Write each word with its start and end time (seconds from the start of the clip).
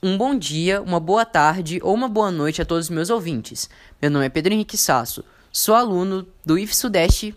Um 0.00 0.16
bom 0.16 0.38
dia, 0.38 0.80
uma 0.80 1.00
boa 1.00 1.24
tarde 1.24 1.80
ou 1.82 1.92
uma 1.92 2.08
boa 2.08 2.30
noite 2.30 2.62
a 2.62 2.64
todos 2.64 2.84
os 2.84 2.90
meus 2.90 3.10
ouvintes. 3.10 3.68
Meu 4.00 4.08
nome 4.08 4.26
é 4.26 4.28
Pedro 4.28 4.54
Henrique 4.54 4.78
Sasso, 4.78 5.24
sou 5.50 5.74
aluno 5.74 6.24
do 6.46 6.56
IF 6.56 6.72
Sudeste 6.76 7.34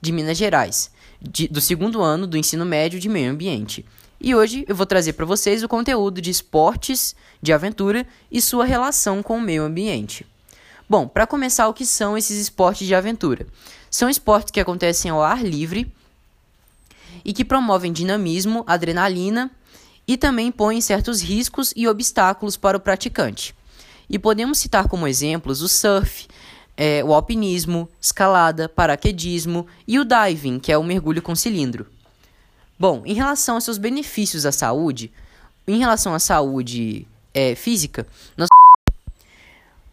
de 0.00 0.10
Minas 0.10 0.38
Gerais, 0.38 0.90
de, 1.20 1.46
do 1.46 1.60
segundo 1.60 2.00
ano 2.00 2.26
do 2.26 2.38
ensino 2.38 2.64
médio 2.64 2.98
de 2.98 3.06
meio 3.06 3.30
ambiente. 3.30 3.84
E 4.18 4.34
hoje 4.34 4.64
eu 4.66 4.74
vou 4.74 4.86
trazer 4.86 5.12
para 5.12 5.26
vocês 5.26 5.62
o 5.62 5.68
conteúdo 5.68 6.22
de 6.22 6.30
esportes 6.30 7.14
de 7.42 7.52
aventura 7.52 8.06
e 8.32 8.40
sua 8.40 8.64
relação 8.64 9.22
com 9.22 9.36
o 9.36 9.40
meio 9.40 9.62
ambiente. 9.62 10.26
Bom, 10.88 11.06
para 11.06 11.26
começar, 11.26 11.68
o 11.68 11.74
que 11.74 11.84
são 11.84 12.16
esses 12.16 12.40
esportes 12.40 12.86
de 12.86 12.94
aventura? 12.94 13.46
São 13.90 14.08
esportes 14.08 14.50
que 14.50 14.60
acontecem 14.60 15.10
ao 15.10 15.22
ar 15.22 15.44
livre 15.44 15.92
e 17.22 17.34
que 17.34 17.44
promovem 17.44 17.92
dinamismo, 17.92 18.64
adrenalina 18.66 19.50
e 20.10 20.16
também 20.16 20.50
põem 20.50 20.80
certos 20.80 21.22
riscos 21.22 21.72
e 21.76 21.86
obstáculos 21.86 22.56
para 22.56 22.76
o 22.76 22.80
praticante. 22.80 23.54
E 24.08 24.18
podemos 24.18 24.58
citar 24.58 24.88
como 24.88 25.06
exemplos 25.06 25.62
o 25.62 25.68
surf, 25.68 26.26
é, 26.76 27.04
o 27.04 27.14
alpinismo, 27.14 27.88
escalada, 28.00 28.68
paraquedismo 28.68 29.68
e 29.86 30.00
o 30.00 30.04
diving, 30.04 30.58
que 30.58 30.72
é 30.72 30.76
o 30.76 30.82
mergulho 30.82 31.22
com 31.22 31.36
cilindro. 31.36 31.86
Bom, 32.76 33.04
em 33.06 33.14
relação 33.14 33.54
aos 33.54 33.62
seus 33.62 33.78
benefícios 33.78 34.44
à 34.44 34.50
saúde, 34.50 35.12
em 35.64 35.78
relação 35.78 36.12
à 36.12 36.18
saúde 36.18 37.06
é, 37.32 37.54
física, 37.54 38.04
nós... 38.36 38.48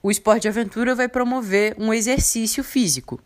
o 0.01 0.09
esporte 0.09 0.41
de 0.41 0.47
aventura 0.47 0.95
vai 0.95 1.07
promover 1.07 1.75
um 1.77 1.93
exercício 1.93 2.63
físico. 2.63 3.19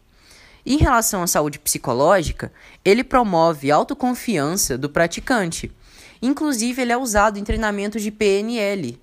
Em 0.65 0.75
relação 0.75 1.23
à 1.23 1.27
saúde 1.27 1.57
psicológica, 1.57 2.51
ele 2.83 3.01
promove 3.01 3.71
autoconfiança 3.71 4.77
do 4.77 4.89
praticante 4.89 5.71
Inclusive, 6.21 6.81
ele 6.81 6.91
é 6.91 6.97
usado 6.97 7.39
em 7.39 7.43
treinamentos 7.43 8.01
de 8.01 8.11
PNL, 8.11 8.99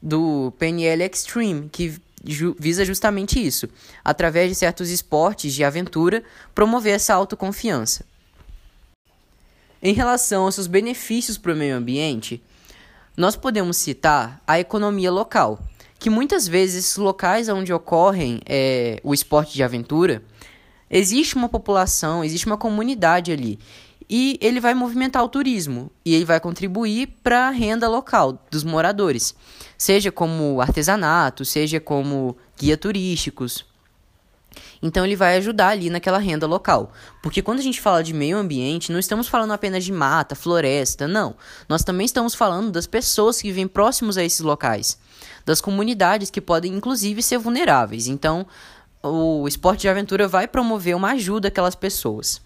do 0.00 0.52
PNL 0.58 1.04
Extreme, 1.04 1.68
que 1.68 2.00
ju 2.24 2.56
visa 2.58 2.84
justamente 2.84 3.44
isso, 3.44 3.68
através 4.04 4.48
de 4.48 4.54
certos 4.54 4.88
esportes 4.88 5.52
de 5.52 5.64
aventura, 5.64 6.22
promover 6.54 6.94
essa 6.94 7.14
autoconfiança. 7.14 8.04
Em 9.82 9.92
relação 9.92 10.44
aos 10.44 10.54
seus 10.54 10.66
benefícios 10.66 11.36
para 11.36 11.52
o 11.52 11.56
meio 11.56 11.76
ambiente, 11.76 12.42
nós 13.16 13.36
podemos 13.36 13.76
citar 13.76 14.40
a 14.46 14.58
economia 14.58 15.10
local, 15.10 15.60
que 15.98 16.08
muitas 16.08 16.48
vezes 16.48 16.84
esses 16.84 16.96
locais 16.96 17.48
onde 17.48 17.72
ocorrem 17.72 18.40
é, 18.46 19.00
o 19.02 19.12
esporte 19.12 19.54
de 19.54 19.62
aventura, 19.62 20.22
existe 20.88 21.34
uma 21.34 21.48
população, 21.48 22.24
existe 22.24 22.46
uma 22.46 22.56
comunidade 22.56 23.30
ali 23.32 23.58
e 24.14 24.36
ele 24.42 24.60
vai 24.60 24.74
movimentar 24.74 25.24
o 25.24 25.28
turismo 25.28 25.90
e 26.04 26.14
ele 26.14 26.26
vai 26.26 26.38
contribuir 26.38 27.06
para 27.22 27.48
a 27.48 27.50
renda 27.50 27.88
local 27.88 28.38
dos 28.50 28.62
moradores, 28.62 29.34
seja 29.78 30.12
como 30.12 30.60
artesanato, 30.60 31.46
seja 31.46 31.80
como 31.80 32.36
guia 32.58 32.76
turísticos. 32.76 33.64
Então 34.82 35.06
ele 35.06 35.16
vai 35.16 35.38
ajudar 35.38 35.68
ali 35.68 35.88
naquela 35.88 36.18
renda 36.18 36.46
local. 36.46 36.92
Porque 37.22 37.40
quando 37.40 37.60
a 37.60 37.62
gente 37.62 37.80
fala 37.80 38.04
de 38.04 38.12
meio 38.12 38.36
ambiente, 38.36 38.92
não 38.92 38.98
estamos 38.98 39.28
falando 39.28 39.54
apenas 39.54 39.82
de 39.82 39.92
mata, 39.92 40.34
floresta, 40.34 41.08
não. 41.08 41.34
Nós 41.66 41.82
também 41.82 42.04
estamos 42.04 42.34
falando 42.34 42.70
das 42.70 42.86
pessoas 42.86 43.40
que 43.40 43.48
vivem 43.48 43.66
próximos 43.66 44.18
a 44.18 44.22
esses 44.22 44.40
locais, 44.40 44.98
das 45.46 45.62
comunidades 45.62 46.28
que 46.28 46.42
podem 46.42 46.74
inclusive 46.74 47.22
ser 47.22 47.38
vulneráveis. 47.38 48.08
Então, 48.08 48.46
o 49.02 49.48
esporte 49.48 49.80
de 49.80 49.88
aventura 49.88 50.28
vai 50.28 50.46
promover 50.46 50.94
uma 50.94 51.12
ajuda 51.12 51.48
àquelas 51.48 51.74
pessoas. 51.74 52.42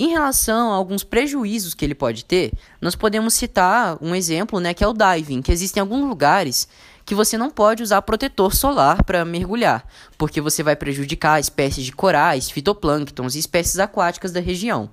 Em 0.00 0.08
relação 0.08 0.72
a 0.72 0.76
alguns 0.76 1.04
prejuízos 1.04 1.74
que 1.74 1.84
ele 1.84 1.94
pode 1.94 2.24
ter, 2.24 2.54
nós 2.80 2.96
podemos 2.96 3.34
citar 3.34 3.98
um 4.00 4.14
exemplo, 4.14 4.58
né, 4.58 4.72
que 4.72 4.82
é 4.82 4.88
o 4.88 4.94
diving, 4.94 5.42
que 5.42 5.52
existem 5.52 5.78
alguns 5.78 6.08
lugares 6.08 6.66
que 7.04 7.14
você 7.14 7.36
não 7.36 7.50
pode 7.50 7.82
usar 7.82 8.00
protetor 8.00 8.54
solar 8.54 9.04
para 9.04 9.26
mergulhar, 9.26 9.86
porque 10.16 10.40
você 10.40 10.62
vai 10.62 10.74
prejudicar 10.74 11.38
espécies 11.38 11.84
de 11.84 11.92
corais, 11.92 12.48
fitoplânctons 12.50 13.34
e 13.34 13.40
espécies 13.40 13.78
aquáticas 13.78 14.32
da 14.32 14.40
região. 14.40 14.88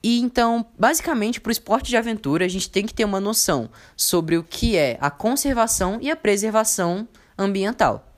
E 0.00 0.20
então, 0.20 0.64
basicamente, 0.78 1.40
para 1.40 1.50
o 1.50 1.52
esporte 1.52 1.88
de 1.90 1.96
aventura, 1.96 2.44
a 2.44 2.48
gente 2.48 2.70
tem 2.70 2.86
que 2.86 2.94
ter 2.94 3.04
uma 3.04 3.18
noção 3.18 3.68
sobre 3.96 4.36
o 4.36 4.44
que 4.44 4.76
é 4.76 4.98
a 5.00 5.10
conservação 5.10 5.98
e 6.00 6.12
a 6.12 6.14
preservação 6.14 7.08
ambiental. 7.36 8.09